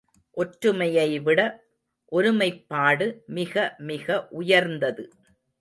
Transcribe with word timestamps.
ஒற்றுமையைவிட 0.37 1.41
ஒருமைப்பாடு 2.11 3.07
மிக 3.31 3.55
மிக 3.83 4.07
உயர்ந்தது. 4.31 5.05